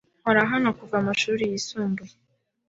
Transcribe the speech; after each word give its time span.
Nkora 0.19 0.41
hano 0.51 0.69
kuva 0.79 0.95
amashuri 1.01 1.43
yisumbuye. 1.51 2.13